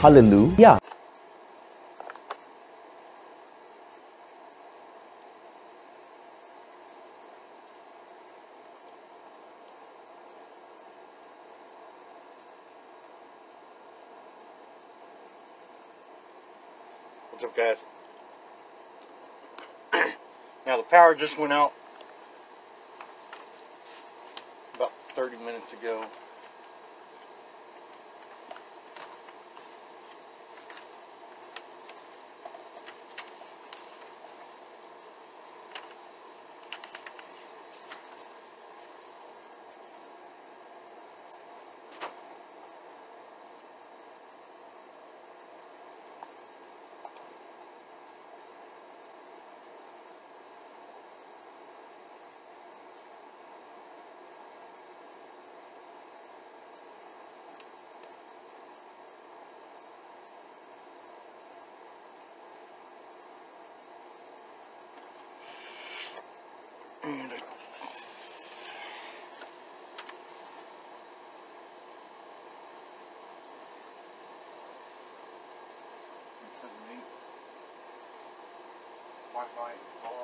[0.00, 0.78] Hallelujah.
[17.28, 17.84] What's up, guys?
[20.66, 21.74] now, the power just went out
[24.74, 26.06] about 30 minutes ago.
[67.02, 67.40] And I-
[79.40, 79.72] Wi-Fi,
[80.04, 80.19] hello?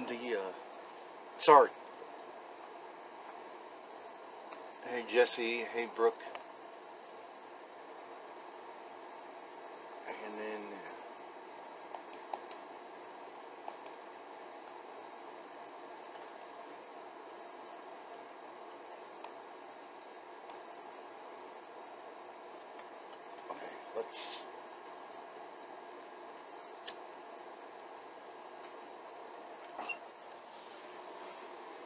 [0.00, 0.52] And the uh
[1.36, 1.68] sorry.
[4.86, 6.22] Hey Jesse, hey Brooke.
[10.08, 10.62] And then
[23.50, 24.40] Okay, let's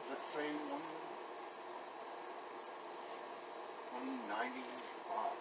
[0.07, 0.81] Does it say one
[3.91, 4.65] one ninety
[5.07, 5.33] five?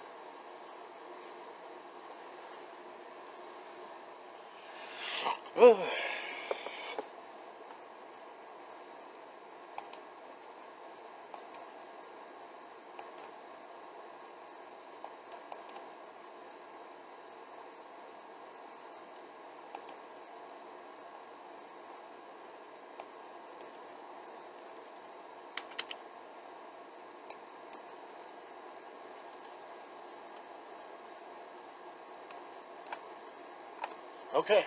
[34.34, 34.66] Okay.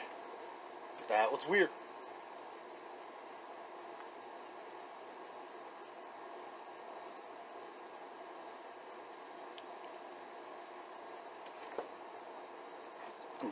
[1.10, 1.70] That was weird.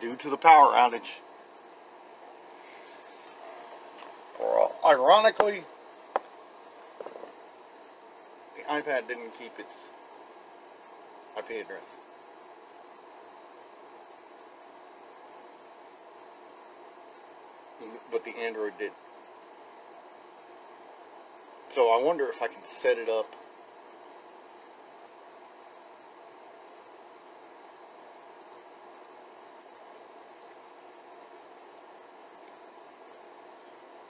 [0.02, 1.20] Due to the power outage.
[4.40, 5.64] Or uh, ironically,
[8.56, 9.92] the iPad didn't keep its
[11.38, 11.96] IP address.
[18.12, 18.92] But the Android did.
[21.70, 23.36] So I wonder if I can set it up.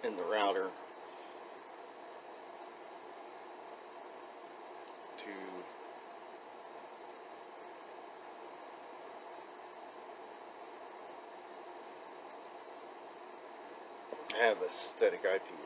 [0.04, 0.70] In the router
[5.18, 5.32] to
[15.06, 15.65] have a IP address.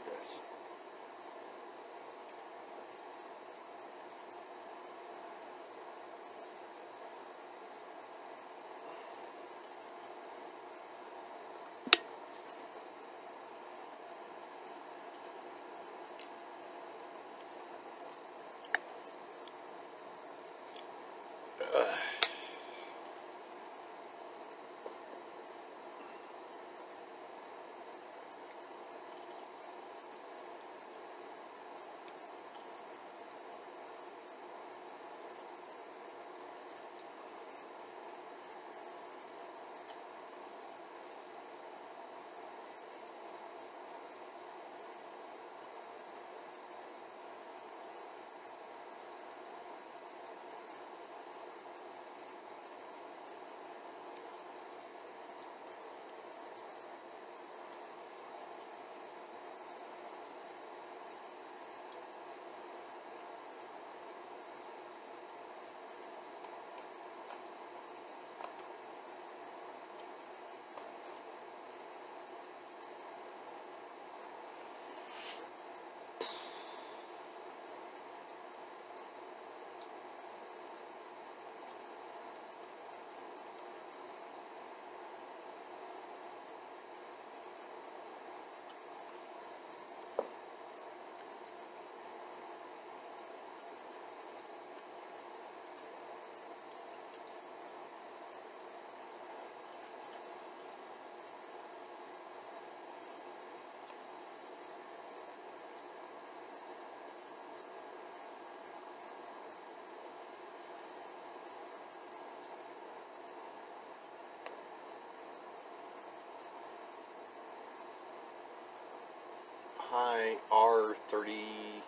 [119.91, 121.81] High R thirty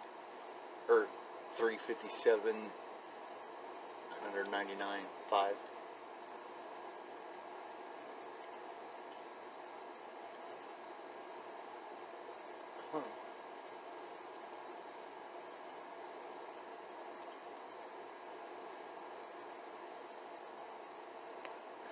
[0.90, 1.06] or
[1.52, 2.56] three fifty seven
[4.24, 5.54] hundred ninety nine five.
[12.92, 13.02] Huh.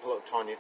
[0.02, 0.56] Hello, Tanya.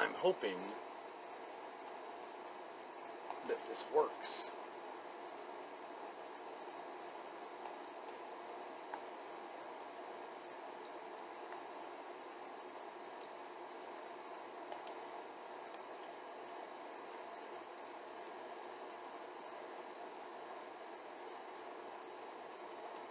[0.00, 0.54] I'm hoping
[3.48, 4.52] that this works.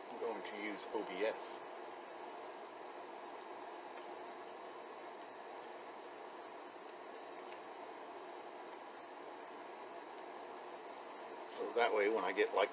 [0.10, 1.67] I'm going to use OBS.
[11.58, 12.70] So that way, when I get like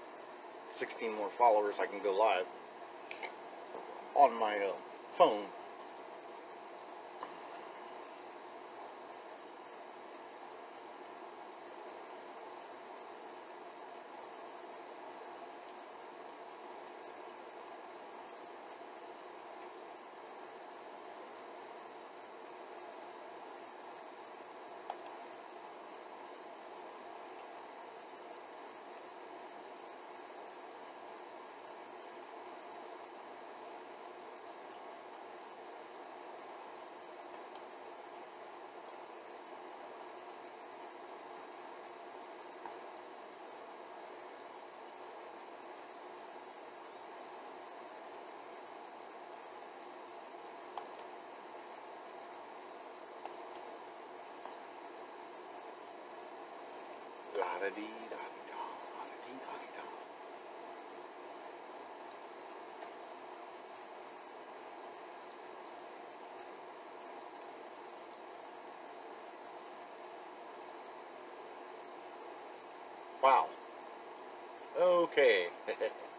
[0.68, 2.44] 16 more followers, I can go live
[4.14, 4.72] on my uh,
[5.10, 5.46] phone.
[57.44, 58.60] La da dee da dee da,
[59.10, 59.84] da dee da dee da.
[73.22, 73.46] Wow.
[74.76, 75.48] Okay.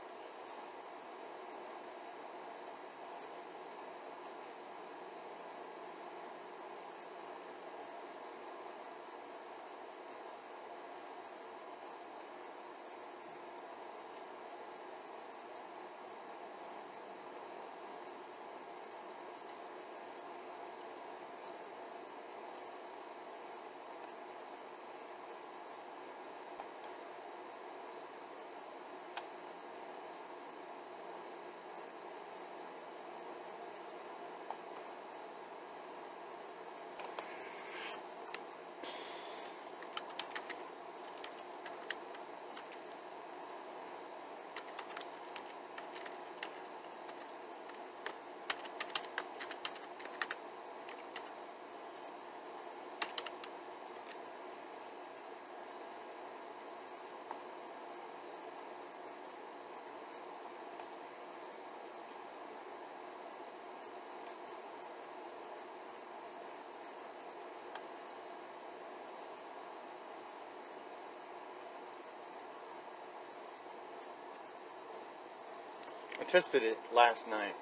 [76.25, 77.53] I tested it last night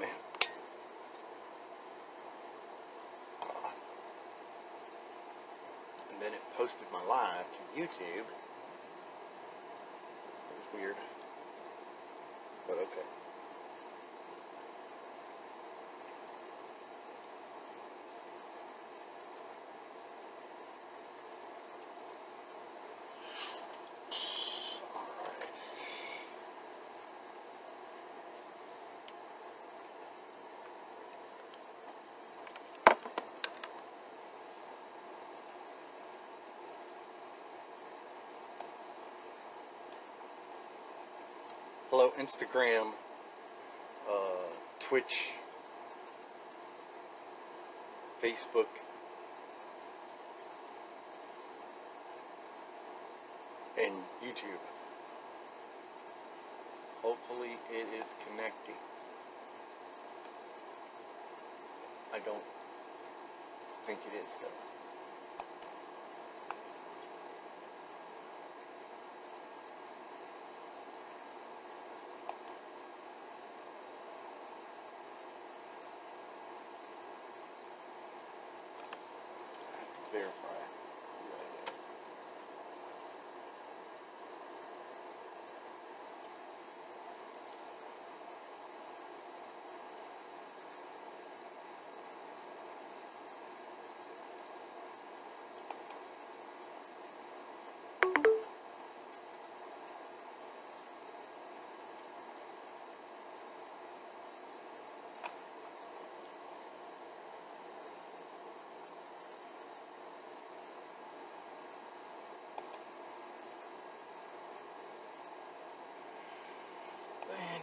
[0.00, 0.08] man.
[6.10, 8.26] And then it posted my live to YouTube.
[8.26, 8.26] It
[10.58, 10.96] was weird.
[12.66, 13.06] But okay.
[41.87, 41.87] Alright.
[41.98, 42.92] Instagram,
[44.08, 44.14] uh,
[44.78, 45.32] Twitch,
[48.22, 48.66] Facebook.
[53.80, 54.62] And YouTube.
[57.02, 58.74] Hopefully, it is connecting.
[62.14, 62.42] I don't
[63.84, 64.77] think it is, though.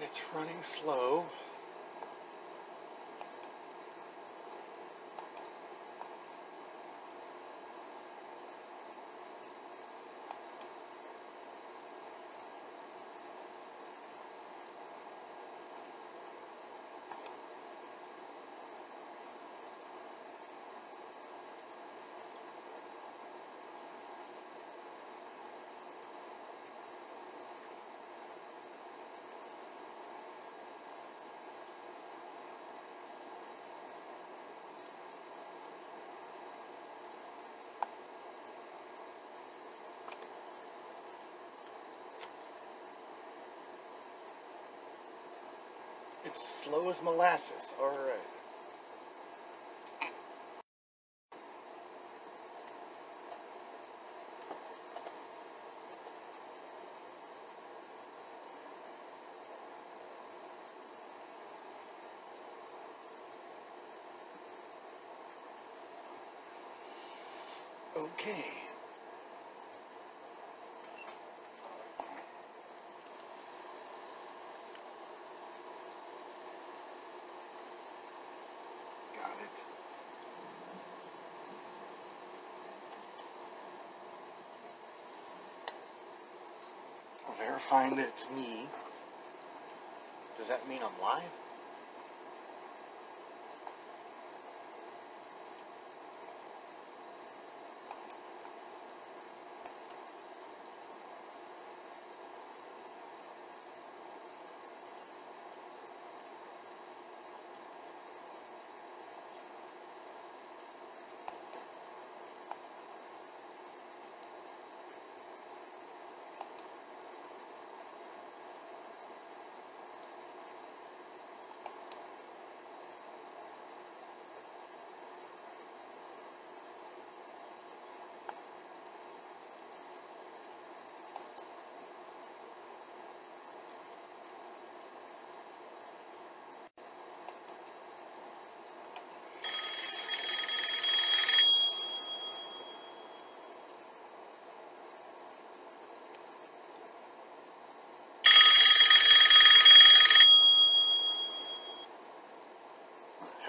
[0.06, 1.26] It's running slow.
[46.36, 47.74] Slow as molasses.
[47.82, 48.19] All right.
[67.98, 68.45] Okay.
[79.15, 79.63] Got it.
[87.38, 88.67] Verifying that it's me.
[90.38, 91.24] Does that mean I'm live?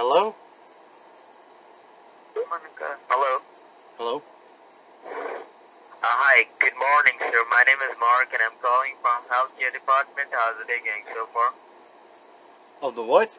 [0.07, 0.31] Hello?
[3.11, 3.43] Hello.
[3.99, 4.15] Hello?
[4.23, 6.47] Uh, hi.
[6.63, 7.43] Good morning, sir.
[7.51, 10.31] My name is Mark, and I'm calling from healthcare department.
[10.31, 11.51] How's the day going so far?
[12.87, 13.35] Of the what?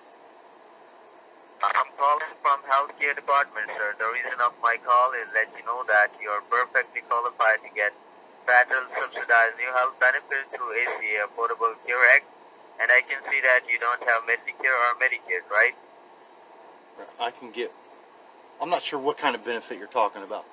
[1.64, 3.96] I'm calling from healthcare department, sir.
[3.96, 7.72] The reason of my call is let you know that you are perfectly qualified to
[7.80, 7.96] get
[8.44, 12.28] federal subsidized new health benefits through ACA Affordable Care Act.
[12.84, 15.80] And I can see that you don't have Medicare or Medicaid, right?
[17.20, 17.72] I can get.
[18.62, 20.46] I'm not sure what kind of benefit you're talking about.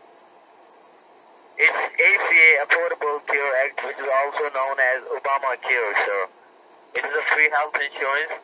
[1.56, 6.26] It's ACA Affordable Care Act, which is also known as Obamacare, sir.
[6.98, 8.42] It is a free health insurance.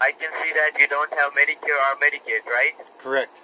[0.00, 2.72] I can see that you don't have Medicare or Medicaid, right?
[2.98, 3.40] Correct.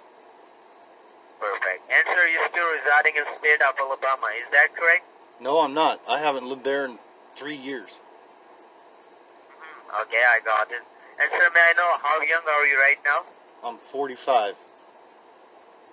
[1.39, 1.81] Perfect.
[1.89, 5.05] And sir, you're still residing in the state of Alabama, is that correct?
[5.39, 6.01] No, I'm not.
[6.07, 6.97] I haven't lived there in
[7.35, 7.89] three years.
[9.53, 10.81] Hmm, Okay, I got it.
[11.21, 13.21] And sir, may I know how young are you right now?
[13.63, 14.55] I'm 45.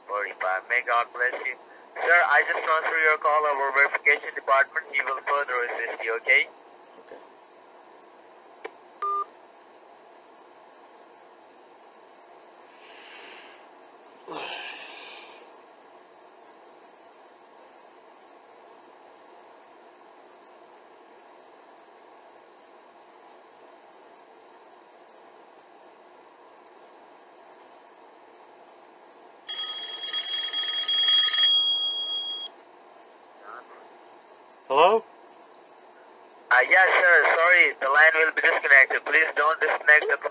[0.06, 0.62] 45.
[0.68, 1.56] May God bless you.
[1.94, 4.86] Sir, I just transfer your call over verification department.
[4.92, 6.14] He will further assist you?
[6.22, 6.48] Okay.
[34.66, 35.04] Hello?
[36.50, 37.16] Uh, yeah, sir.
[37.38, 39.04] Sorry, the line will be disconnected.
[39.06, 40.30] Please don't disconnect the.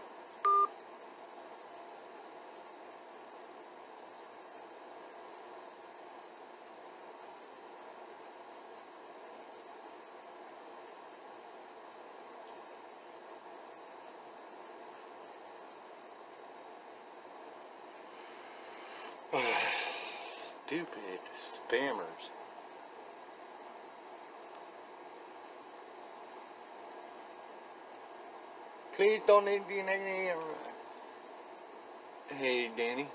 [20.67, 22.31] Stupid spammers.
[29.03, 30.41] Please don't need to be negative.
[32.29, 33.05] Hey, Danny.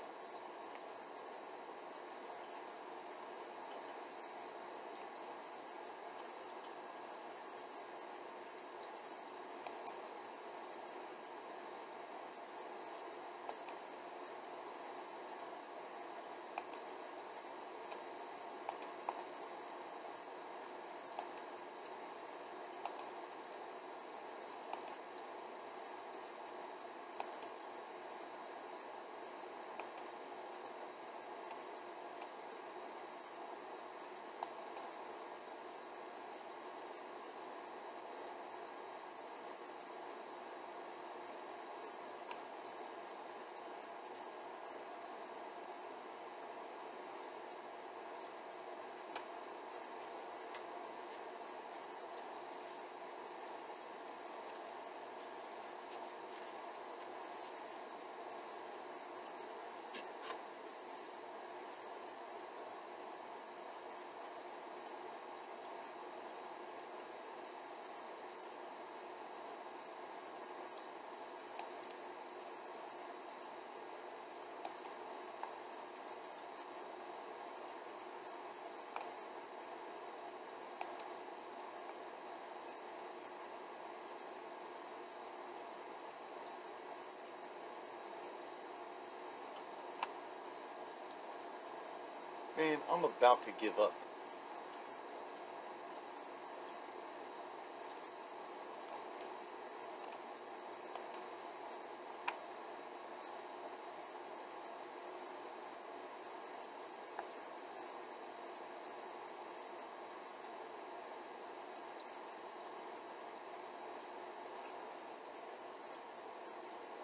[92.59, 93.93] Man, I'm about to give up.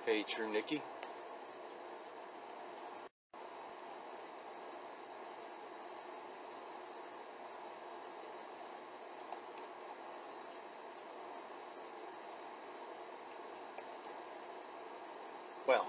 [0.05, 0.81] Hey, True Nikki.
[15.67, 15.87] Well,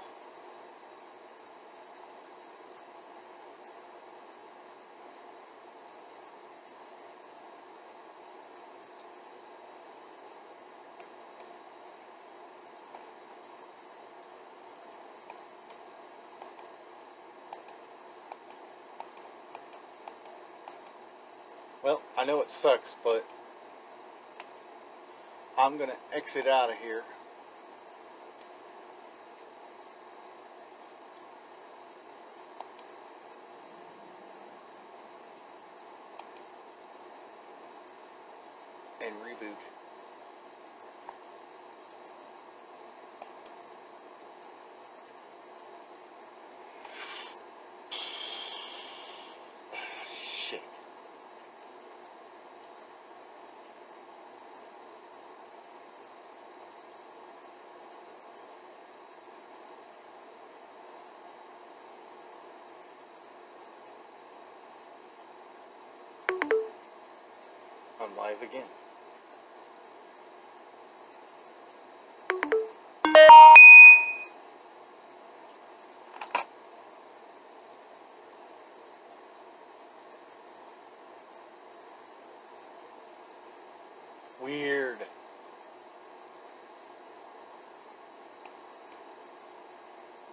[21.86, 23.24] well, I know it sucks, but
[25.56, 27.04] I'm going to exit out of here.
[39.00, 39.54] and reboot.
[50.08, 50.60] Shit.
[68.06, 68.62] I'm live again.
[84.40, 84.98] Weird.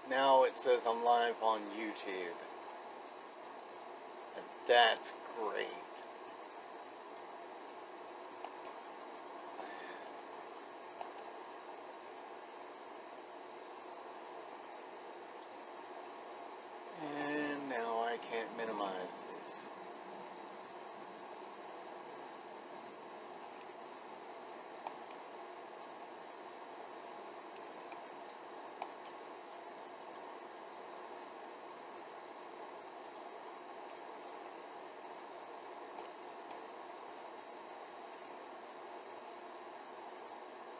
[0.09, 2.35] Now it says I'm live on YouTube.
[4.35, 5.67] And that's great.
[17.01, 19.65] And now I can't minimize this.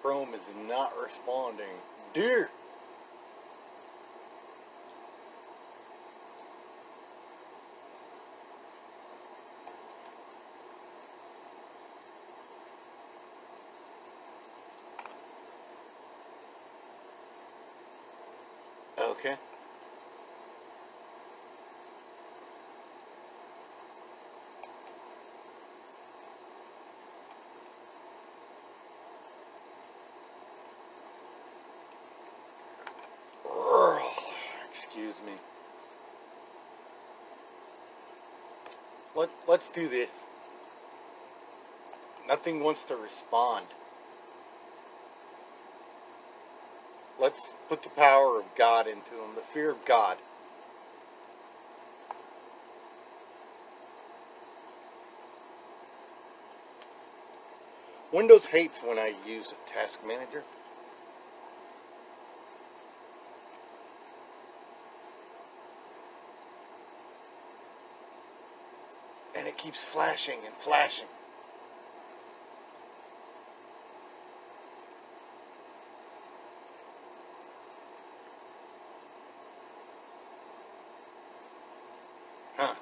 [0.04, 1.66] Chrome is not responding.
[2.14, 2.50] Dear.
[19.00, 19.38] Okay.
[34.86, 35.34] Excuse me.
[39.16, 40.26] Let, let's do this.
[42.28, 43.66] Nothing wants to respond.
[47.20, 50.18] Let's put the power of God into them, the fear of God.
[58.12, 60.44] Windows hates when I use a task manager.
[69.36, 71.08] And it keeps flashing and flashing.
[82.56, 82.76] Huh.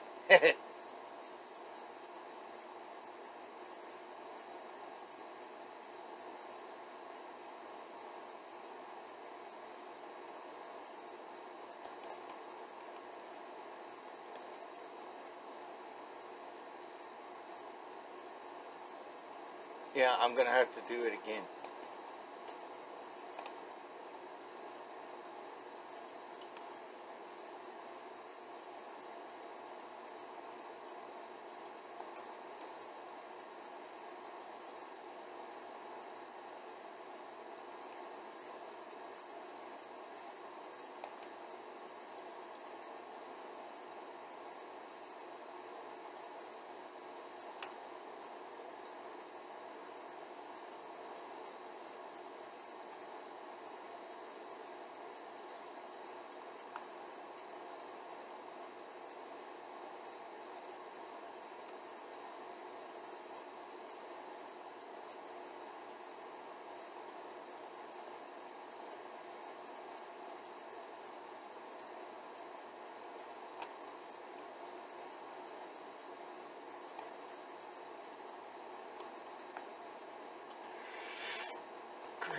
[20.01, 21.43] Yeah, I'm gonna have to do it again.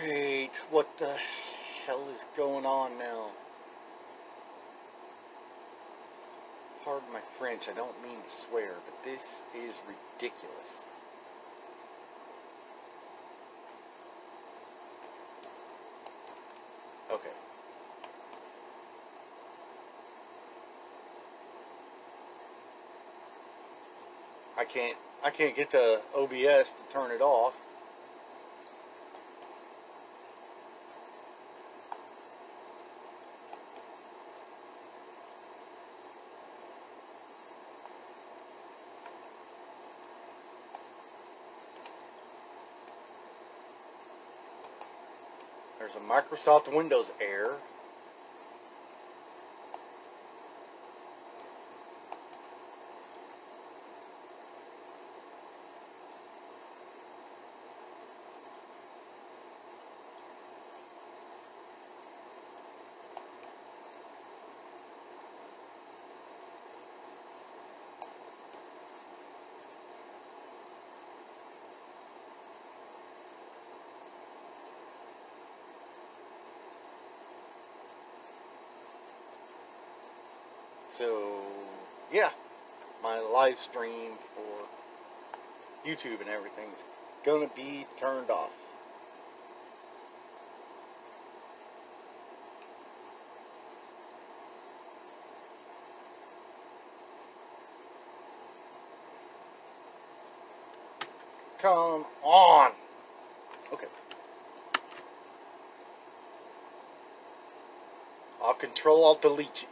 [0.03, 0.57] Great.
[0.69, 1.15] What the
[1.85, 3.27] hell is going on now?
[6.83, 10.83] Pardon my French, I don't mean to swear, but this is ridiculous.
[17.09, 17.29] Okay.
[24.57, 27.55] I can't I can't get the OBS to turn it off.
[45.95, 47.57] A Microsoft Windows error.
[80.93, 81.41] So,
[82.11, 82.29] yeah,
[83.01, 84.67] my live stream for
[85.89, 86.83] YouTube and everything's
[87.23, 88.51] gonna be turned off.
[101.57, 102.71] Come on.
[103.73, 103.87] Okay.
[108.43, 109.67] I'll control, I'll delete you.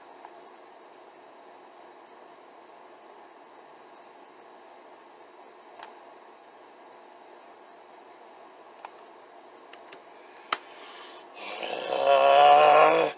[11.93, 13.11] Uh,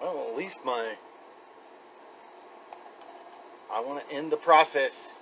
[0.00, 0.96] well, at least my
[3.72, 5.12] I want to end the process.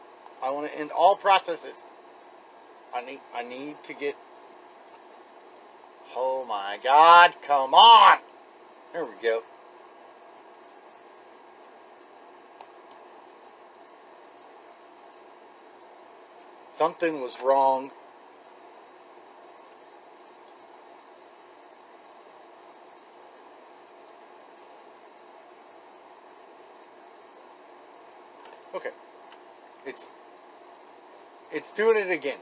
[0.42, 1.76] I want to end all processes.
[2.94, 4.16] I need I need to get
[6.14, 8.18] Oh my god, come on.
[8.92, 9.42] There we go.
[16.70, 17.90] Something was wrong.
[28.74, 28.90] Okay.
[29.84, 30.08] It's
[31.50, 32.38] it's doing it again.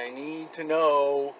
[0.00, 1.34] I need to know.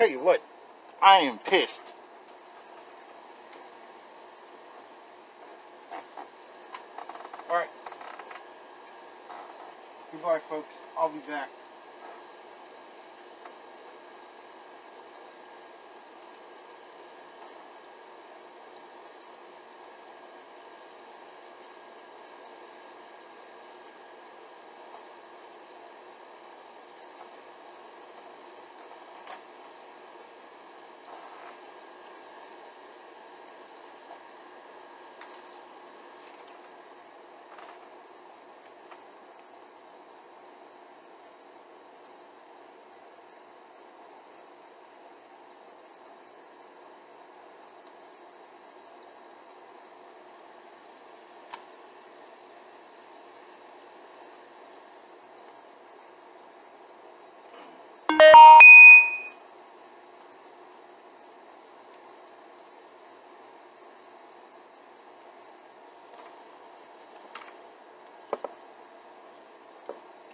[0.00, 0.42] Tell you what,
[1.02, 1.92] I am pissed.
[7.50, 7.68] Alright.
[10.10, 10.76] Goodbye, folks.
[10.98, 11.50] I'll be back.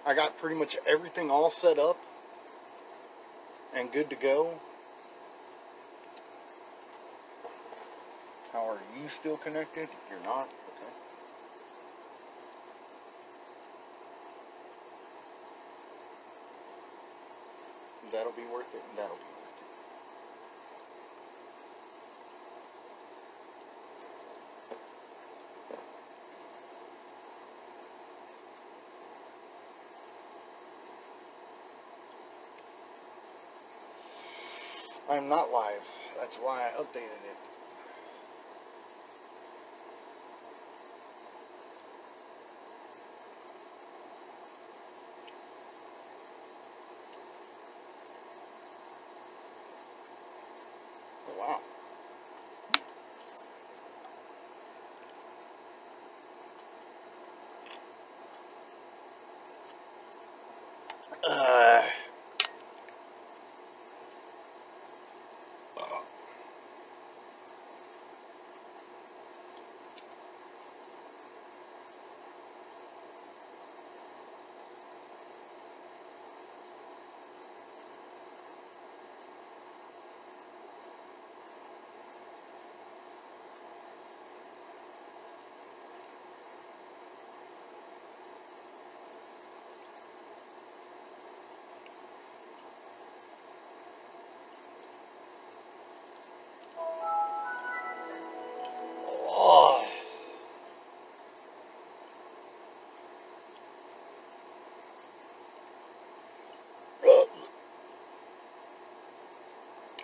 [0.07, 1.99] I got pretty much everything all set up
[3.75, 4.61] and good to go.
[8.53, 9.89] How are you still connected?
[10.09, 10.45] You're not?
[10.45, 10.93] Okay.
[18.13, 19.36] That'll be worth it, and that'll be
[35.17, 35.89] I'm not live.
[36.21, 37.39] That's why I updated it.
[51.29, 51.61] Oh, wow.
[61.29, 61.83] Uh,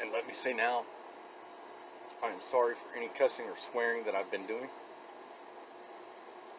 [0.02, 0.82] And let me say now,
[2.24, 4.68] I'm sorry for any cussing or swearing that I've been doing.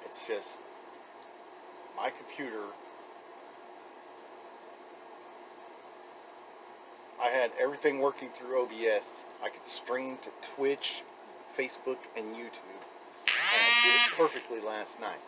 [0.05, 0.61] It's just
[1.97, 2.63] my computer.
[7.21, 9.25] I had everything working through OBS.
[9.43, 11.03] I could stream to Twitch,
[11.53, 12.79] Facebook, and YouTube.
[13.27, 15.19] And I did it perfectly last night.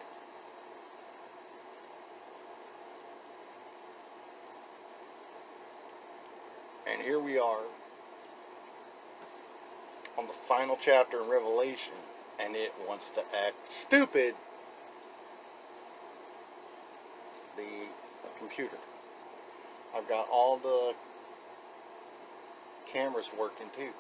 [6.88, 7.60] And here we are
[10.18, 11.94] on the final chapter in Revelation,
[12.40, 14.36] and it wants to act stupid.
[17.58, 17.88] The
[18.38, 18.78] computer.
[19.96, 20.94] I've got all the
[22.86, 23.92] cameras working too.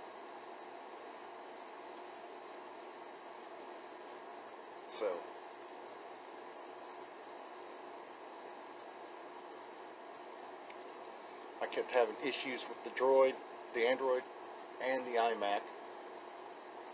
[4.89, 5.07] So.
[11.61, 13.34] I kept having issues with the droid,
[13.74, 14.24] the Android,
[14.84, 15.61] and the iMac.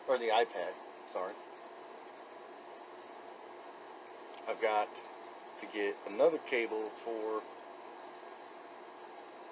[0.07, 0.73] Or the iPad,
[1.11, 1.33] sorry.
[4.49, 4.89] I've got
[5.61, 7.41] to get another cable for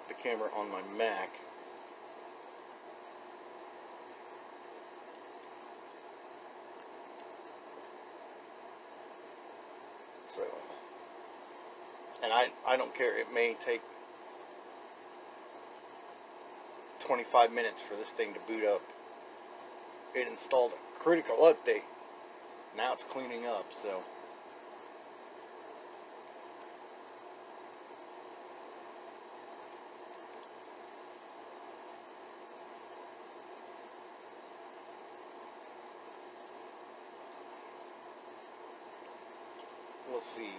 [0.08, 1.30] the camera on my Mac.
[10.28, 10.42] So,
[12.22, 13.82] and I, I don't care, it may take
[17.00, 18.82] 25 minutes for this thing to boot up.
[20.12, 21.82] It installed a critical update.
[22.76, 24.02] Now it's cleaning up, so.
[40.10, 40.50] We'll see.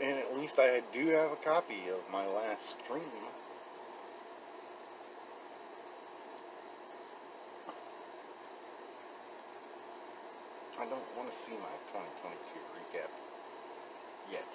[0.00, 3.02] And at least I do have a copy of my last stream.
[10.80, 13.10] I don't want to see my 2022 recap
[14.32, 14.48] yet.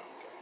[0.00, 0.36] Okay.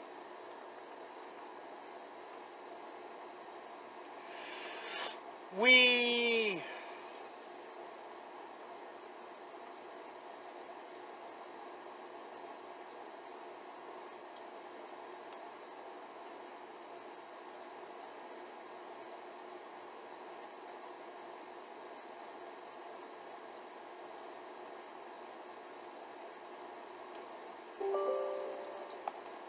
[5.61, 5.86] We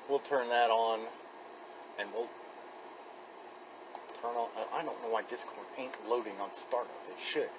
[0.09, 1.01] we'll turn that on
[1.99, 2.27] and we'll
[4.21, 6.91] turn on uh, I don't know why Discord ain't loading on startup.
[7.11, 7.49] It should.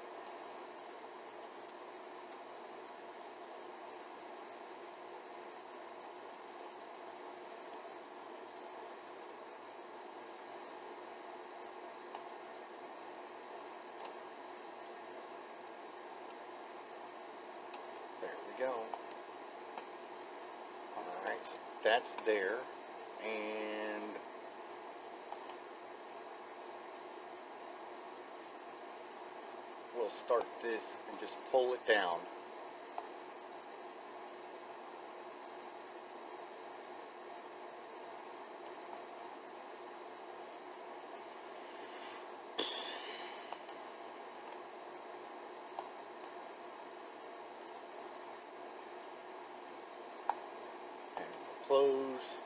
[18.21, 18.98] There we go.
[21.89, 22.59] That's there.
[23.25, 24.03] And
[29.97, 32.19] we'll start this and just pull it down.
[51.17, 51.27] And
[51.67, 52.39] close.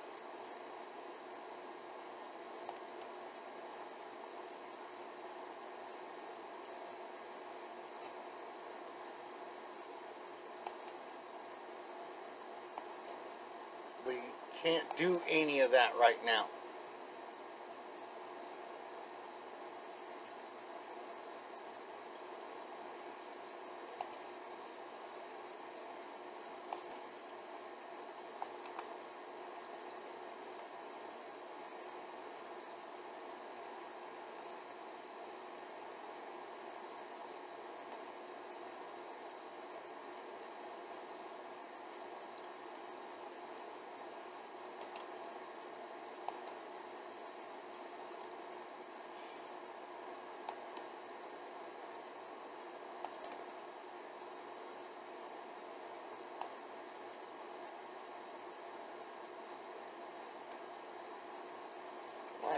[14.06, 14.18] We
[14.62, 16.46] can't do any of that right now.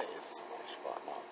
[0.05, 0.43] That is
[0.85, 1.24] my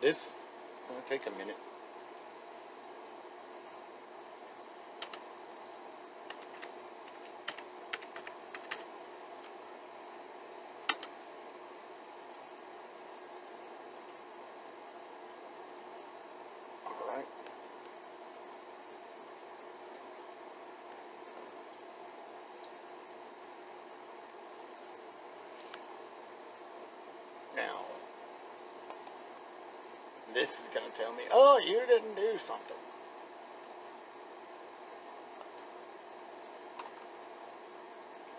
[0.00, 0.32] This is
[0.88, 1.56] gonna take a minute.
[16.86, 17.26] All right.
[27.56, 27.80] Now,
[30.34, 32.76] this is going to tell me, oh, oh, you didn't do something.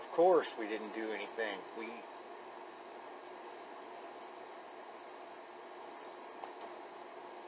[0.01, 1.57] Of course, we didn't do anything.
[1.77, 1.87] We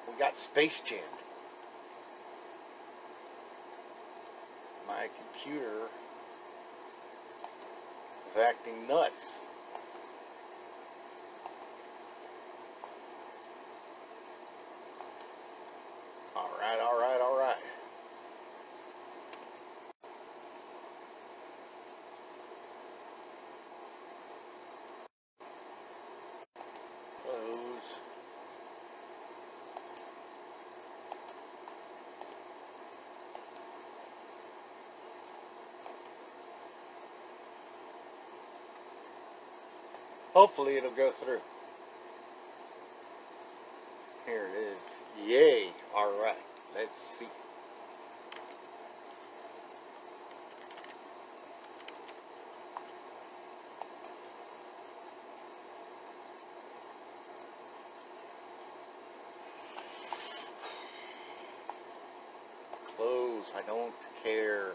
[0.07, 1.01] we got space jammed.
[4.87, 5.89] My computer
[8.31, 9.39] is acting nuts.
[16.35, 17.55] All right, all right, all right.
[27.23, 28.01] Close.
[40.36, 41.39] Hopefully it'll go through.
[44.25, 45.29] Here it is.
[45.29, 45.69] Yay.
[45.95, 46.36] All right.
[46.75, 47.27] Let's see.
[62.97, 63.53] Close.
[63.55, 64.73] I don't care.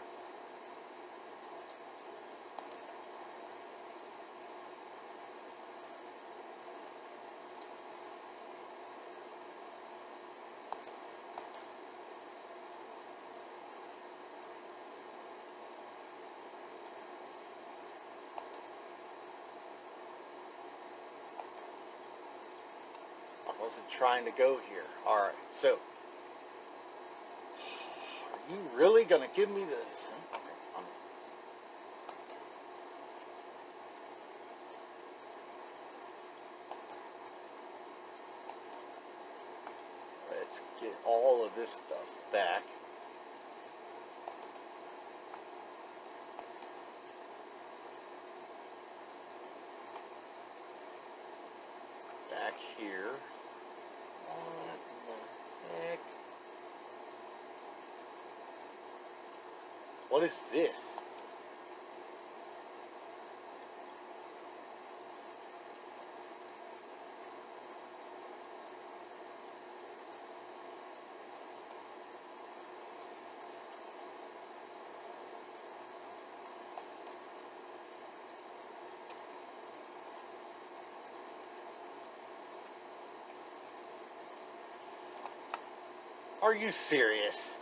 [23.47, 24.83] I wasn't trying to go here.
[25.05, 25.35] All right.
[25.51, 25.77] So,
[28.33, 30.11] are you really gonna give me this?
[40.31, 41.97] Let's get all of this stuff.
[42.33, 42.63] Back
[52.77, 53.11] here.
[54.27, 54.79] What
[55.69, 55.99] the heck?
[60.21, 60.93] What is this?
[86.43, 87.57] Are you serious?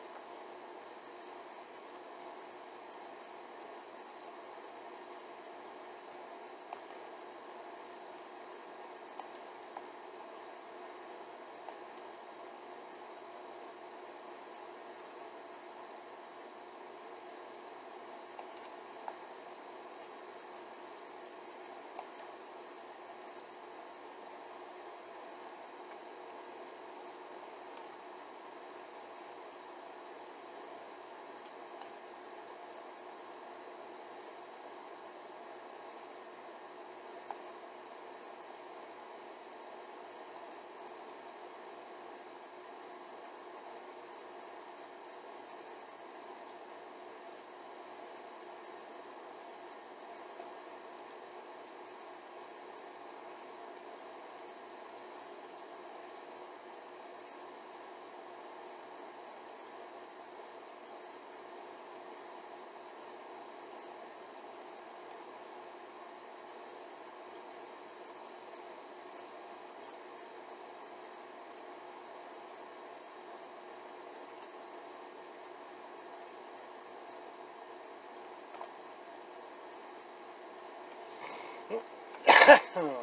[82.50, 82.90] Ahem.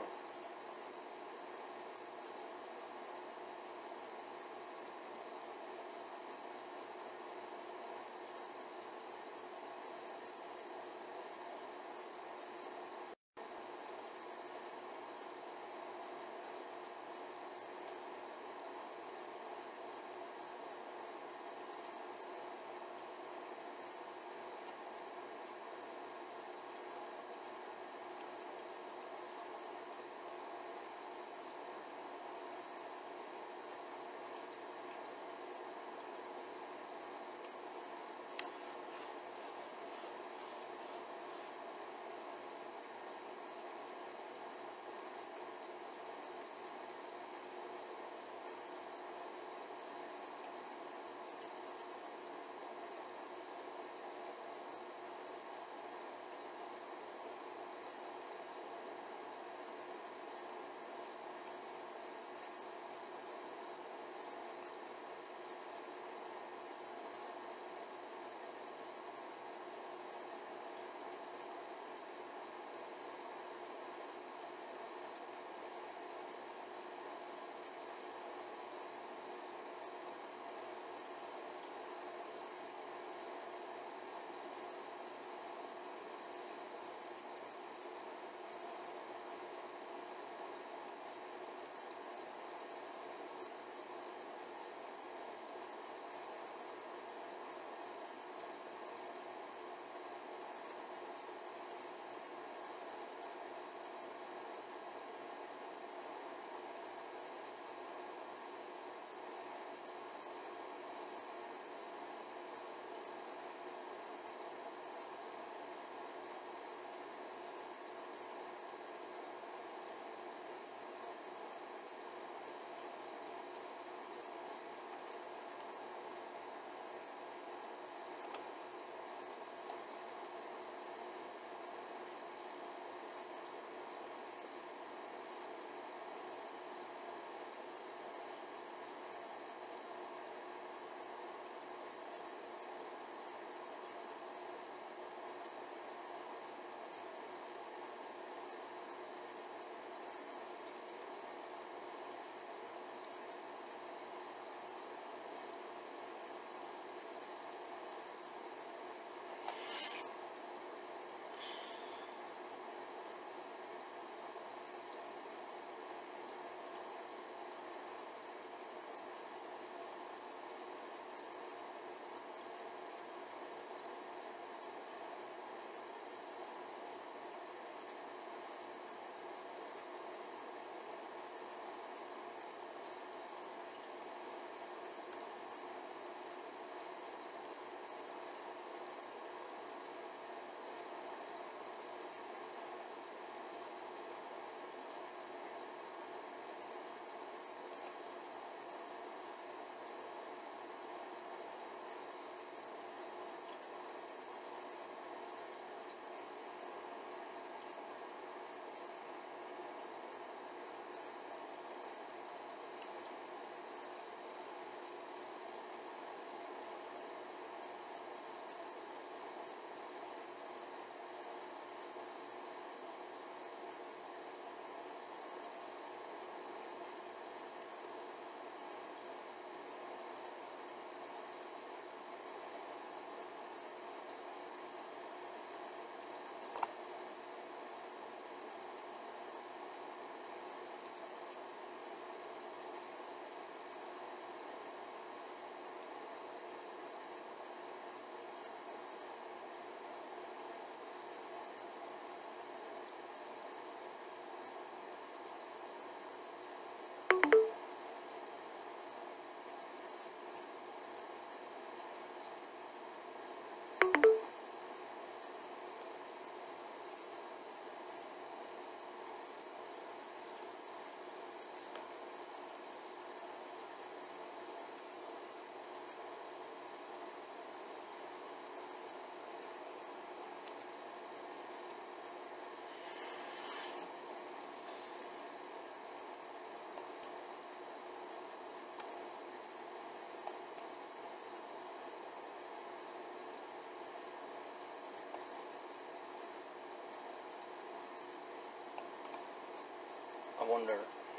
[300.48, 300.78] wonder.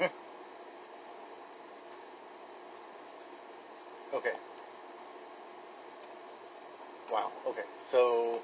[4.14, 4.32] okay.
[7.12, 7.30] Wow.
[7.46, 7.62] Okay.
[7.84, 8.40] So.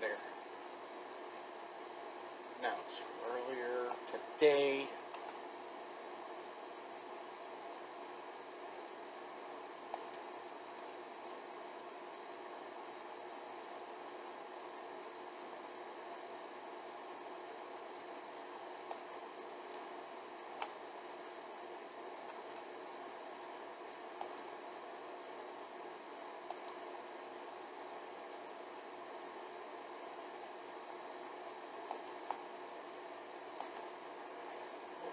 [0.00, 0.16] There.
[2.62, 2.74] Now,
[3.30, 4.86] earlier today.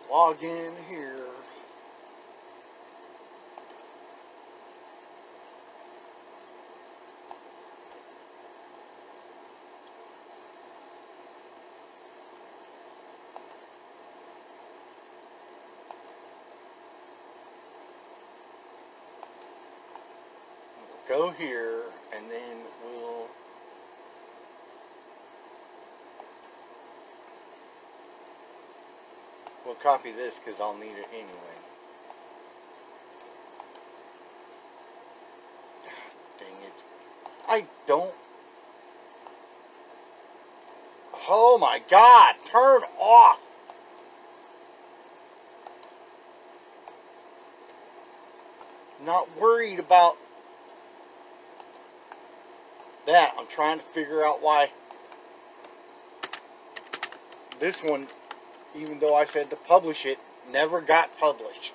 [0.10, 1.18] Log in here.
[21.07, 21.84] Go here
[22.16, 23.28] and then we'll
[29.70, 31.30] We'll copy this because I'll need it anyway.
[36.40, 36.84] Dang it.
[37.48, 38.16] I don't.
[41.30, 43.46] Oh my god, turn off!
[49.06, 50.18] Not worried about
[53.06, 53.36] that.
[53.38, 54.72] I'm trying to figure out why
[57.60, 58.08] this one
[58.76, 60.20] even though I said to publish it,
[60.52, 61.74] never got published.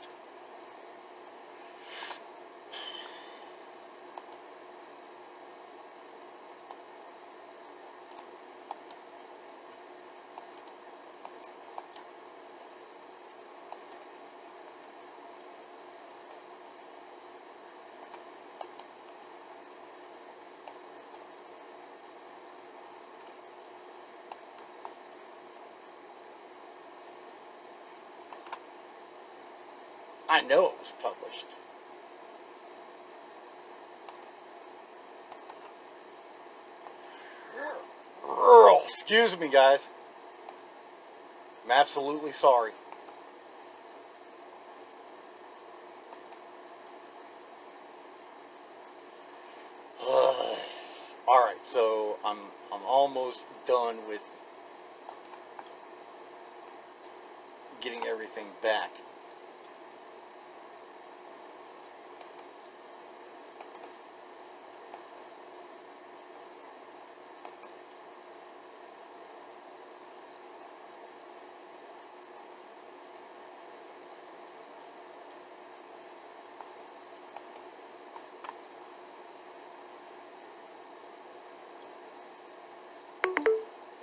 [30.35, 31.47] I know it was published.
[38.29, 39.87] Earl, excuse me, guys.
[41.63, 42.73] I'm absolutely sorry.
[50.09, 50.57] All
[51.29, 52.39] right, so I'm
[52.73, 54.23] I'm almost done with
[57.83, 58.91] getting everything back.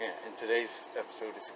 [0.01, 1.51] Yeah, and today's episode is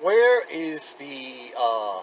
[0.00, 2.02] Where is the uh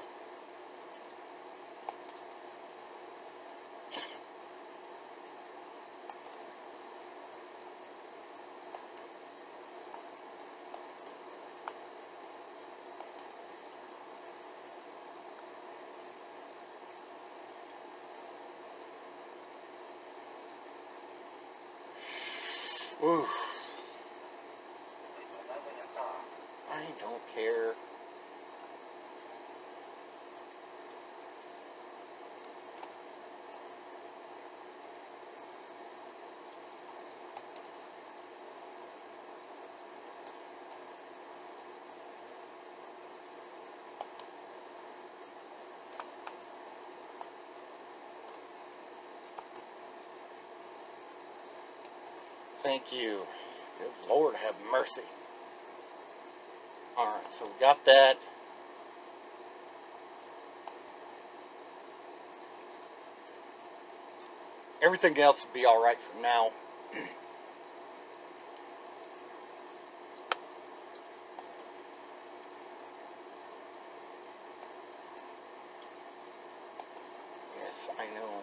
[23.01, 23.55] Oof.
[26.69, 27.73] I don't care.
[52.61, 53.21] Thank you.
[53.77, 55.03] Good Lord, have mercy.
[56.97, 58.17] Alright, so we got that.
[64.81, 66.51] Everything else will be alright for now.
[66.93, 67.07] yes,
[77.97, 78.41] I know.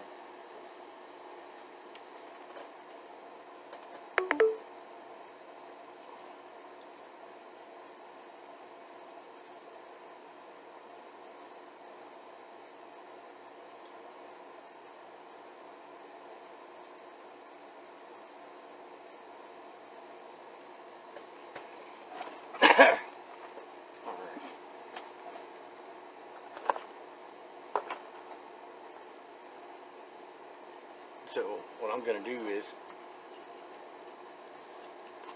[31.36, 31.42] So
[31.80, 32.74] what I'm gonna do is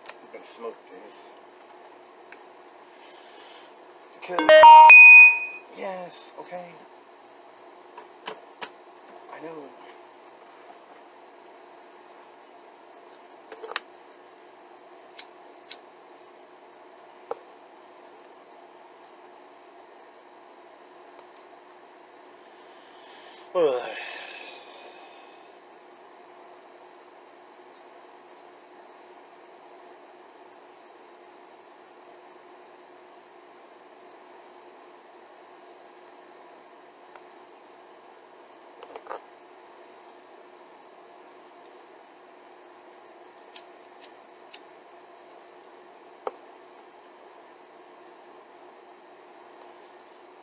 [0.09, 1.29] I'm gonna smoke this.
[4.19, 4.51] Because
[5.77, 6.73] yes, okay.
[9.31, 9.65] I know.
[23.55, 23.90] Ugh.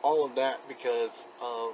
[0.07, 1.71] All of that because of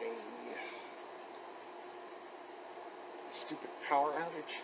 [0.00, 0.10] a
[3.30, 4.62] stupid power outage.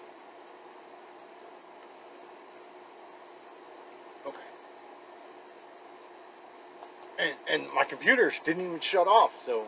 [4.26, 4.38] Okay.
[7.18, 9.66] And and my computers didn't even shut off, so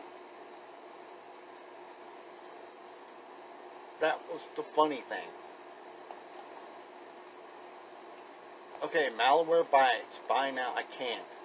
[4.00, 5.26] that was the funny thing.
[8.84, 10.20] Okay, Malwarebytes.
[10.28, 10.72] Buy now.
[10.76, 11.37] I can't.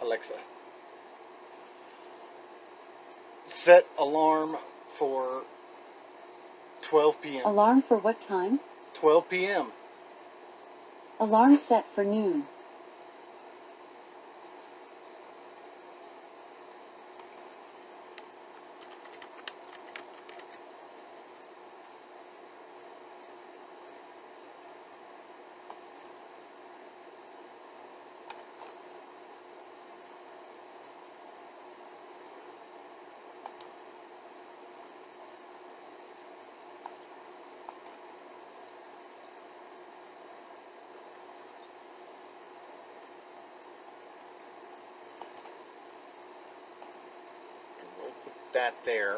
[0.00, 0.34] Alexa,
[3.46, 5.42] set alarm for
[6.82, 7.42] 12 p.m.
[7.44, 8.60] Alarm for what time?
[8.94, 9.66] 12 p.m.
[11.20, 12.44] Alarm set for noon.
[47.80, 49.16] And we'll put that there.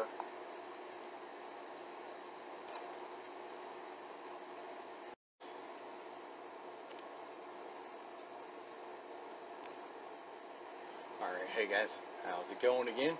[11.21, 13.17] Alright, hey guys, how's it going again?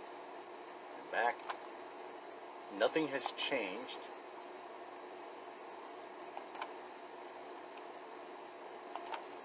[1.04, 1.36] I'm back.
[2.80, 4.00] Nothing has changed.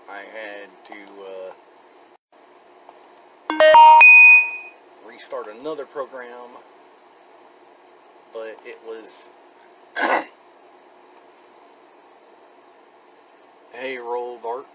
[0.09, 1.53] I had to uh,
[5.05, 6.51] restart another program,
[8.37, 9.29] but it was.
[13.73, 14.67] hey, roll Bart.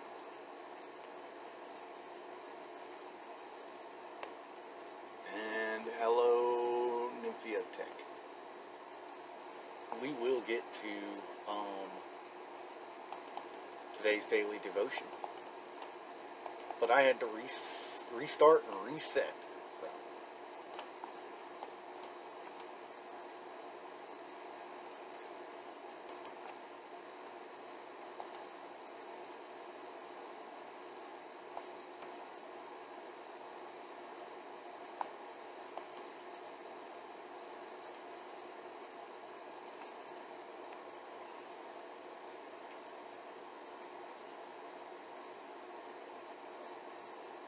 [5.34, 7.88] And hello, Nymphia Tech.
[10.01, 11.89] We will get to um,
[13.95, 15.05] today's daily devotion,
[16.80, 19.36] but I had to res- restart and reset.
[19.80, 19.88] So.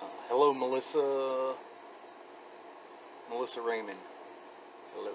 [0.03, 0.53] Uh, hello,
[0.83, 1.55] Melissa.
[3.29, 3.97] Melissa Raymond.
[4.93, 5.13] Hello.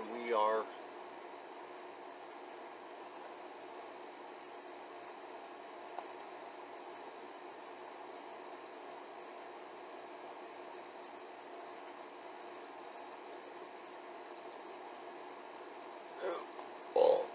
[0.00, 0.64] And we are.
[16.96, 17.26] Oh.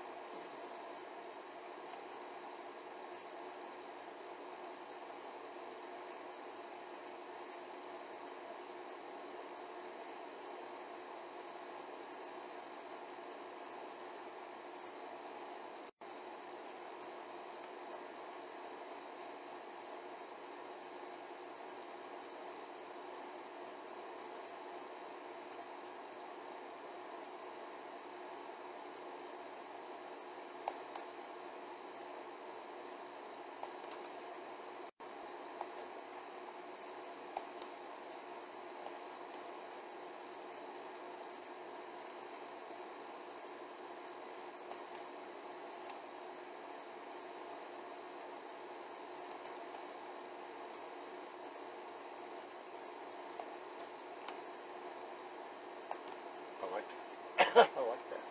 [57.39, 58.25] I like that.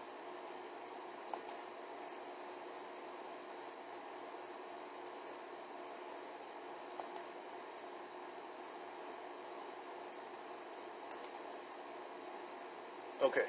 [13.22, 13.46] Okay.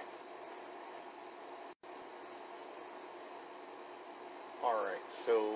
[4.63, 5.55] Alright, so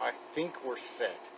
[0.00, 1.28] I think we're set.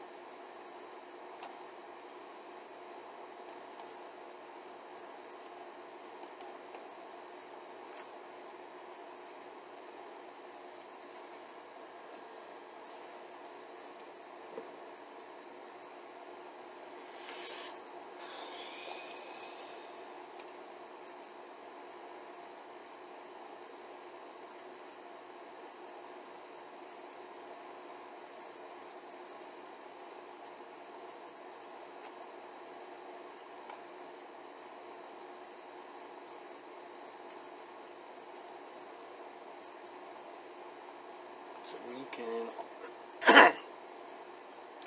[41.70, 42.48] So we can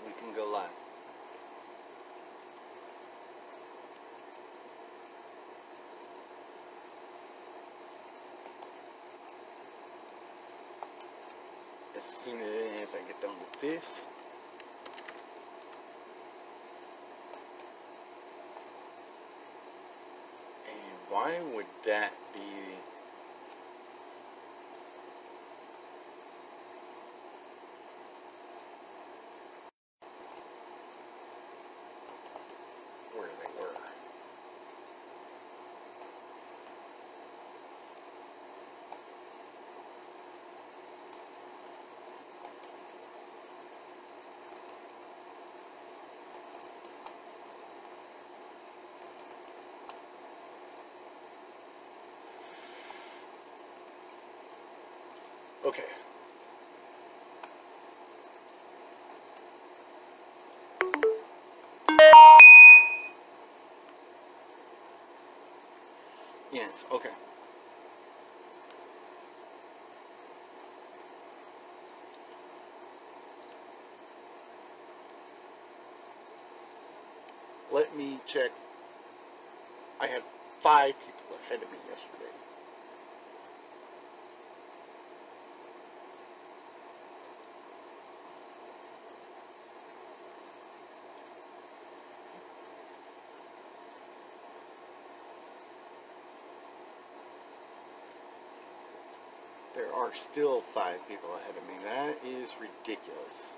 [0.05, 0.69] we can go live.
[11.97, 14.01] As soon as I get done with this.
[20.67, 22.41] And why would that be
[33.15, 33.69] where they were?
[55.65, 55.83] Okay.
[66.51, 67.09] Yes, okay.
[77.71, 78.51] Let me check.
[79.99, 80.21] I had
[80.59, 82.23] five people ahead of me yesterday.
[99.73, 101.73] There are still five people ahead of me.
[101.83, 103.53] That is ridiculous.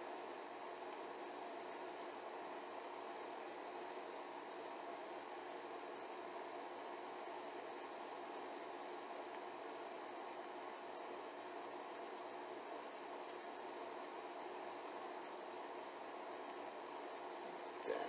[17.85, 18.07] That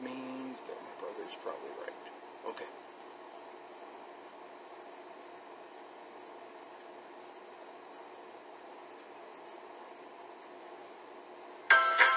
[0.00, 2.10] means that my brother's probably right.
[2.48, 2.66] Okay.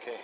[0.00, 0.20] Okay.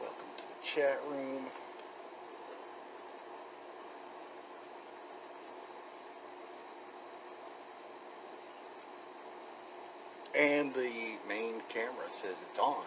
[0.00, 1.44] Welcome to the chat room.
[10.34, 10.90] And the
[11.28, 12.82] main camera says it's on.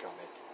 [0.00, 0.49] comment.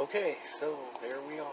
[0.00, 1.46] Okay, so there we are.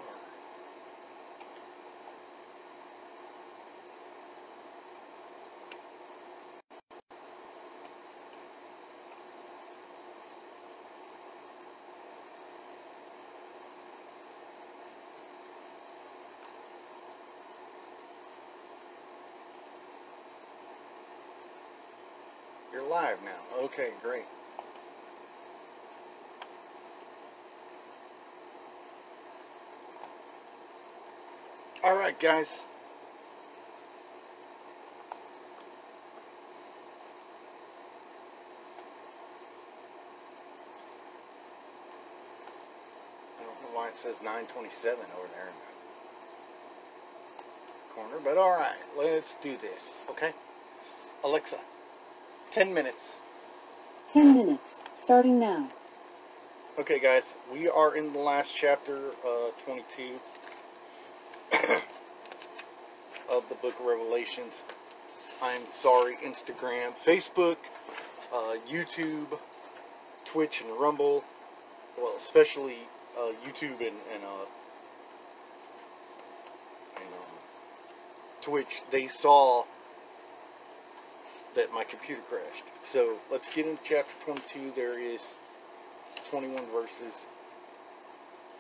[22.71, 23.31] You're live now.
[23.65, 24.23] Okay, great.
[31.88, 32.65] All right, guys.
[43.39, 45.53] I don't know why it says 927 over there in
[47.88, 50.34] the corner, but all right, let's do this, okay?
[51.23, 51.61] Alexa,
[52.51, 53.15] 10 minutes.
[54.11, 55.69] 10 minutes, starting now.
[56.77, 60.19] Okay, guys, we are in the last chapter, uh, 22
[63.38, 64.64] of the book of Revelations.
[65.43, 67.57] I'm sorry, Instagram, Facebook,
[68.34, 69.38] uh, YouTube,
[70.26, 71.23] Twitch, and Rumble.
[71.97, 72.77] Well, especially
[73.18, 74.47] uh, YouTube and, and, uh,
[76.95, 77.38] and um,
[78.41, 78.81] Twitch.
[78.89, 79.65] They saw
[81.55, 82.64] that my computer crashed.
[82.84, 84.73] So let's get into chapter 22.
[84.76, 85.35] There is
[86.31, 87.27] 21 verses.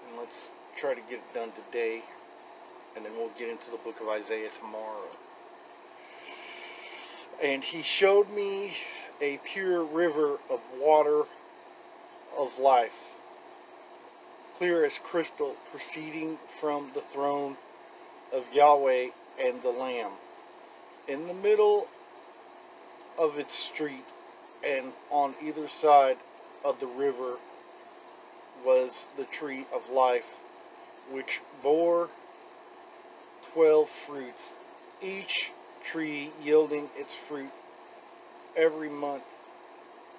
[0.07, 2.03] And let's try to get it done today.
[2.97, 5.05] And then we'll get into the book of Isaiah tomorrow.
[7.43, 8.75] And he showed me
[9.21, 11.25] a pure river of water
[12.35, 13.13] of life,
[14.57, 17.57] clear as crystal, proceeding from the throne
[18.33, 19.09] of Yahweh
[19.39, 20.13] and the Lamb.
[21.07, 21.87] In the middle
[23.19, 24.05] of its street
[24.65, 26.17] and on either side
[26.65, 27.35] of the river
[28.65, 30.39] was the tree of life,
[31.11, 32.09] which bore
[33.57, 34.51] twelve fruits,
[35.01, 35.51] each
[35.83, 37.49] tree yielding its fruit
[38.55, 39.23] every month.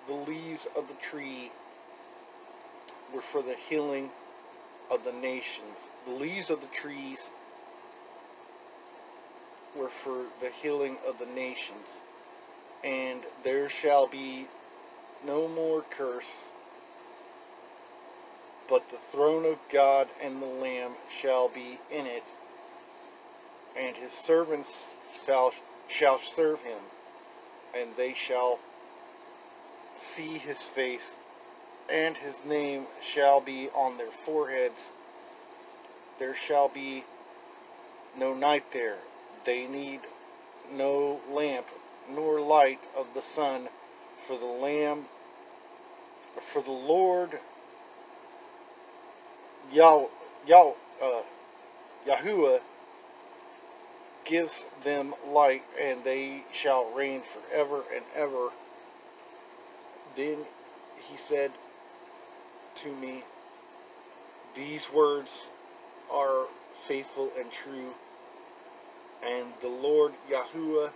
[0.08, 1.52] The leaves of the tree
[3.14, 4.10] were for the healing
[4.90, 5.88] of the nations.
[6.04, 7.30] The leaves of the trees
[9.76, 12.00] were for the healing of the nations.
[12.82, 14.48] And there shall be
[15.24, 16.48] no more curse,
[18.68, 22.24] but the throne of God and the Lamb shall be in it,
[23.78, 24.88] and his servants
[25.24, 25.52] shall,
[25.88, 26.78] shall serve him,
[27.76, 28.58] and they shall
[29.96, 31.16] see his face,
[31.88, 34.92] and his name shall be on their foreheads.
[36.18, 37.04] There shall be
[38.18, 38.96] no night there.
[39.44, 40.00] They need
[40.72, 41.66] no lamp
[42.12, 43.68] nor light of the sun,
[44.26, 45.04] for the Lamb,
[46.40, 47.38] for the Lord
[49.72, 50.04] Yah,
[50.46, 50.72] Yah,
[51.02, 51.22] uh,
[52.06, 52.60] Yahuwah
[54.28, 58.50] gives them light, and they shall reign forever and ever.
[60.14, 60.44] Then
[61.08, 61.52] he said
[62.76, 63.24] to me,
[64.54, 65.50] These words
[66.12, 66.46] are
[66.86, 67.94] faithful and true,
[69.24, 70.90] and the Lord Yahuwah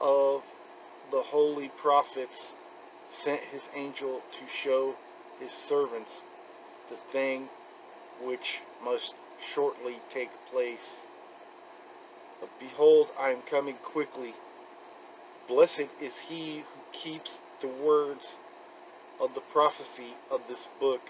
[0.00, 0.42] of
[1.10, 2.54] the holy prophets
[3.08, 4.96] sent his angel to show
[5.40, 6.22] his servants
[6.88, 7.48] the thing
[8.20, 11.02] which must shortly take place.
[12.44, 14.34] But behold, I am coming quickly.
[15.48, 18.36] Blessed is he who keeps the words
[19.18, 21.00] of the prophecy of this book.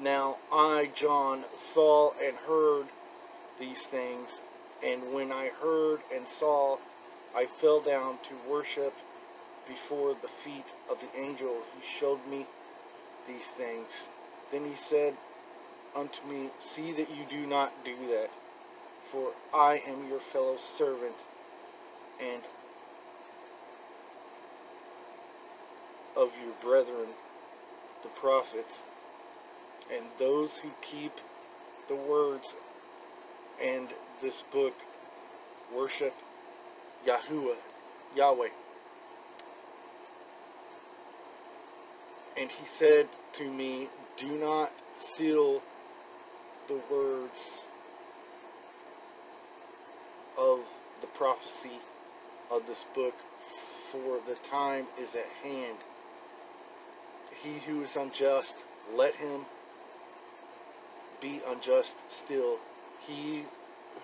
[0.00, 2.86] Now I, John, saw and heard
[3.60, 4.42] these things,
[4.84, 6.78] and when I heard and saw,
[7.32, 8.94] I fell down to worship
[9.68, 12.46] before the feet of the angel who showed me
[13.28, 14.08] these things.
[14.50, 15.14] Then he said
[15.94, 18.30] unto me, See that you do not do that,
[19.14, 21.14] for I am your fellow servant
[22.20, 22.42] and
[26.16, 27.10] of your brethren,
[28.02, 28.82] the prophets,
[29.92, 31.12] and those who keep
[31.86, 32.56] the words
[33.62, 33.88] and
[34.20, 34.74] this book
[35.72, 36.14] worship
[37.06, 37.56] Yahuwah,
[38.16, 38.48] Yahweh.
[42.36, 45.62] And he said to me, Do not seal
[46.66, 47.60] the words
[50.38, 50.60] of
[51.00, 51.78] the prophecy
[52.50, 53.14] of this book,
[53.90, 55.78] for the time is at hand.
[57.42, 58.56] He who is unjust,
[58.94, 59.42] let him
[61.20, 62.58] be unjust still.
[63.06, 63.44] He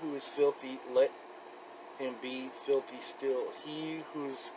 [0.01, 1.11] who is filthy, let
[1.99, 3.45] him be filthy still.
[3.65, 4.51] He who's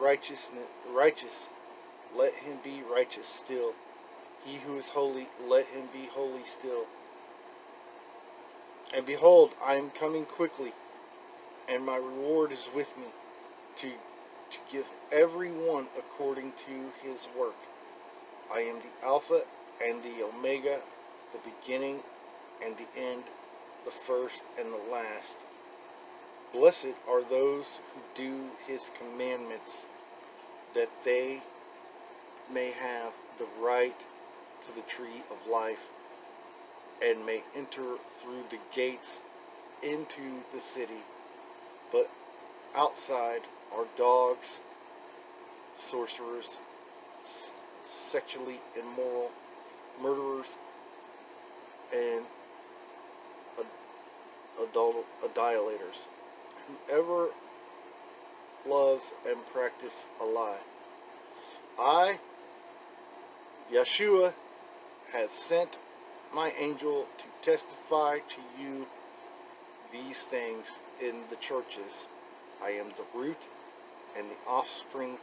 [0.00, 1.48] righteousness righteous,
[2.16, 3.72] let him be righteous still.
[4.44, 6.84] He who is holy, let him be holy still.
[8.94, 10.72] And behold, I am coming quickly,
[11.68, 13.06] and my reward is with me,
[13.78, 13.90] to
[14.50, 17.56] to give every one according to his work.
[18.52, 19.42] I am the Alpha
[19.84, 20.78] and the Omega,
[21.32, 22.00] the beginning
[22.64, 23.24] and the end,
[23.84, 25.36] the first and the last.
[26.52, 29.88] Blessed are those who do his commandments,
[30.74, 31.42] that they
[32.52, 33.98] may have the right
[34.64, 35.88] to the tree of life
[37.02, 39.20] and may enter through the gates
[39.82, 41.02] into the city.
[41.92, 42.10] But
[42.74, 43.42] outside
[43.74, 44.58] are dogs,
[45.74, 46.58] sorcerers,
[47.84, 49.30] sexually immoral,
[50.00, 50.56] murderers,
[51.92, 52.24] and
[53.58, 53.66] ad-
[54.60, 56.08] adul- idolaters.
[56.88, 57.28] Whoever
[58.66, 60.58] loves and practice a lie.
[61.78, 62.18] I,
[63.70, 64.32] Yeshua,
[65.12, 65.78] have sent
[66.34, 68.86] my angel to testify to you
[69.92, 72.06] these things in the churches.
[72.62, 73.38] I am the root
[74.18, 75.18] and the offspring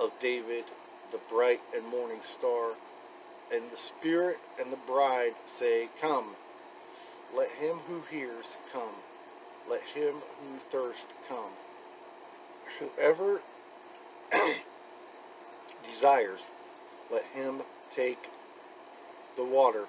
[0.00, 0.64] of David,
[1.12, 2.72] the bright and morning star.
[3.52, 6.34] And the Spirit and the bride say, Come.
[7.36, 8.94] Let him who hears come.
[9.68, 11.50] Let him who thirsts come.
[12.78, 13.40] Whoever
[15.90, 16.50] desires,
[17.12, 18.30] let him take
[19.36, 19.86] the water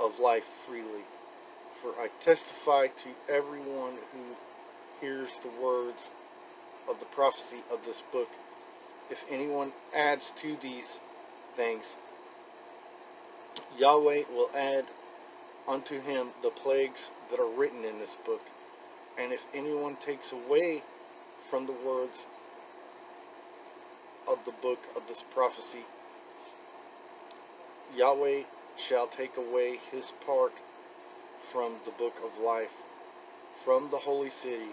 [0.00, 1.04] of life freely.
[1.80, 4.36] For I testify to everyone who
[5.00, 6.10] hears the words
[6.88, 8.28] of the prophecy of this book.
[9.10, 11.00] If anyone adds to these
[11.54, 11.96] things,
[13.76, 14.86] Yahweh will add
[15.68, 18.42] unto him the plagues that are written in this book.
[19.18, 20.82] And if anyone takes away
[21.50, 22.26] from the words
[24.28, 25.84] of the book of this prophecy,
[27.94, 28.42] Yahweh
[28.76, 30.52] shall take away his part
[31.40, 32.72] from the book of life,
[33.56, 34.70] from the holy city,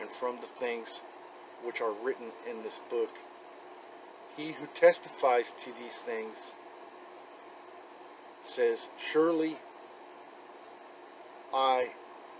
[0.00, 1.00] and from the things
[1.62, 3.10] which are written in this book.
[4.36, 6.54] He who testifies to these things
[8.42, 9.56] says, Surely
[11.52, 11.90] I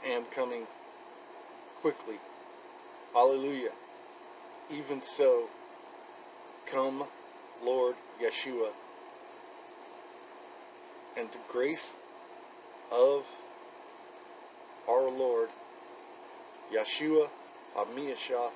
[0.06, 0.66] am coming
[1.80, 2.16] quickly.
[3.12, 3.72] Hallelujah.
[4.70, 5.48] Even so,
[6.66, 7.04] come,
[7.62, 8.70] Lord Yeshua,
[11.16, 11.94] and the grace
[12.90, 13.24] of
[14.88, 15.48] our Lord
[16.72, 17.28] Yeshua
[17.76, 18.50] HaMashiach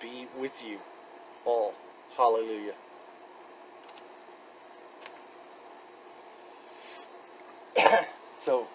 [0.00, 0.78] be with you
[1.44, 1.74] all.
[2.16, 2.74] Hallelujah.
[8.38, 8.66] so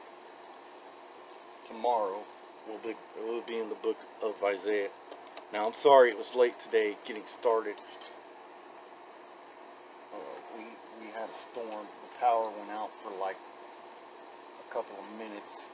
[1.68, 2.19] tomorrow
[2.68, 4.90] we'll be we'll be in the book of Isaiah.
[5.52, 7.76] Now I'm sorry it was late today getting started.
[10.14, 10.18] Uh,
[10.57, 10.64] we
[10.99, 11.88] we had a storm.
[12.23, 15.67] Power went out for like a couple of minutes.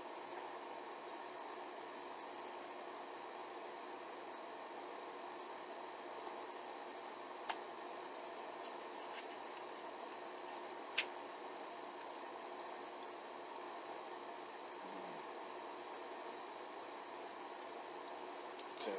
[18.78, 18.90] So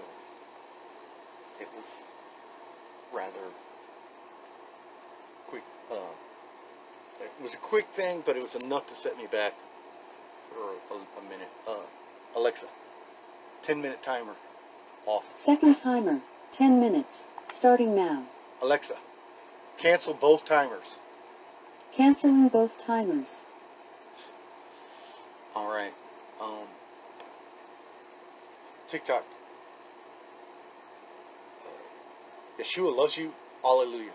[1.60, 1.86] it was
[3.12, 3.32] rather
[5.48, 5.64] quick.
[5.90, 5.96] Uh,
[7.40, 9.54] it was a quick thing, but it was enough to set me back
[10.52, 11.48] for a, a minute.
[11.66, 11.86] Uh,
[12.36, 12.66] Alexa,
[13.62, 14.34] 10 minute timer
[15.06, 15.24] off.
[15.34, 16.20] Second timer,
[16.52, 18.24] 10 minutes, starting now.
[18.60, 18.96] Alexa,
[19.78, 20.98] cancel both timers.
[21.92, 23.46] Canceling both timers.
[25.56, 25.94] All right.
[26.40, 26.68] Um,
[28.86, 29.24] TikTok.
[31.64, 33.32] Uh, Yeshua loves you.
[33.62, 34.12] Hallelujah.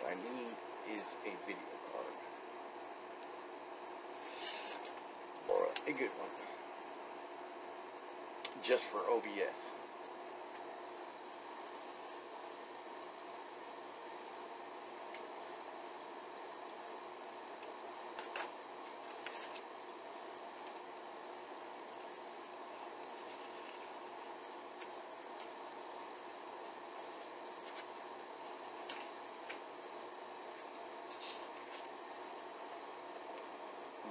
[0.00, 0.56] What I need
[0.98, 2.16] is a video card.
[5.48, 6.30] Or a good one.
[8.62, 9.74] Just for OBS.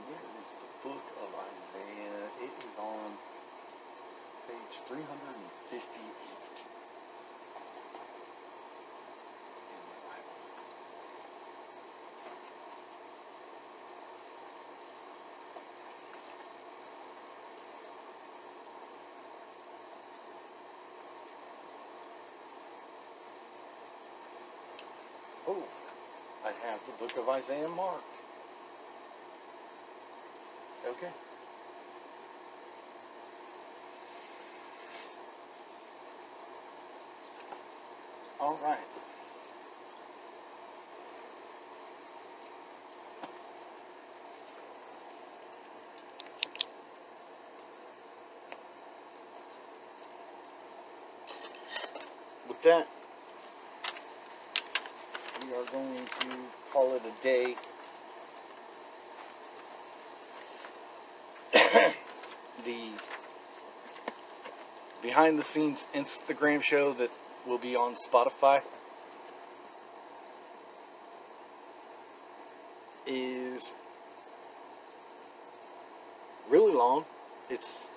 [0.10, 2.26] Where is the book of Isaiah?
[2.42, 3.14] It is on
[4.48, 5.80] page 358 in
[9.86, 10.36] the Bible.
[25.48, 25.64] Oh,
[26.44, 28.04] I have the book of Isaiah marked.
[30.88, 31.12] Okay.
[38.50, 38.80] All right.
[52.48, 52.88] With that,
[55.44, 56.28] we are going to
[56.72, 57.56] call it a day.
[62.66, 62.90] the
[65.04, 67.12] behind the scenes Instagram show that
[67.48, 68.62] will be on Spotify
[73.06, 73.74] is
[76.50, 77.06] really long.
[77.50, 77.88] It's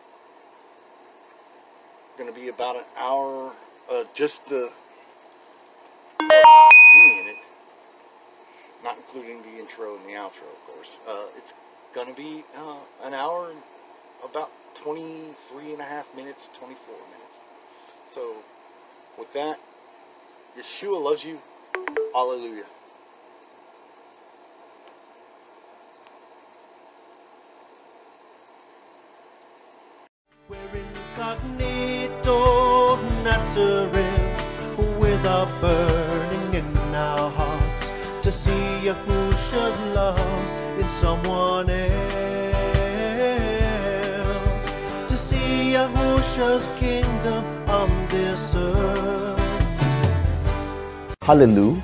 [2.16, 3.52] going to be about an hour,
[3.90, 4.70] uh, just the
[6.20, 7.48] in it,
[8.84, 10.96] not including the intro and the outro, of course.
[11.08, 11.54] Uh, it's
[11.94, 13.60] going to be uh, an hour and
[14.24, 17.38] about 23 and a half minutes, 24 minutes.
[18.10, 18.36] So,
[19.18, 19.58] with that,
[20.58, 21.38] Yeshua loves you.
[22.14, 22.64] Hallelujah.
[30.48, 30.56] We're
[31.16, 32.36] incognito
[33.22, 37.90] Nazareth with a burning in our hearts
[38.22, 38.84] to see
[39.94, 40.18] love
[40.78, 41.90] in someone else,
[45.08, 45.74] to see
[46.76, 47.51] kingdom.
[51.22, 51.78] Hallelujah.